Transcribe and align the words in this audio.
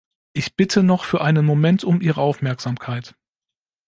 Ich 0.33 0.55
bitte 0.55 0.81
noch 0.81 1.03
für 1.03 1.21
einen 1.21 1.45
Moment 1.45 1.83
um 1.83 2.01
Ihre 2.01 2.21
Aufmerksamkeit. 2.21 3.13